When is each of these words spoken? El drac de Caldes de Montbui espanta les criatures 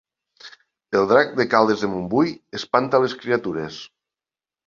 El 0.99 1.03
drac 1.11 1.35
de 1.39 1.45
Caldes 1.51 1.83
de 1.85 1.89
Montbui 1.91 2.33
espanta 2.61 3.03
les 3.05 3.17
criatures 3.25 3.77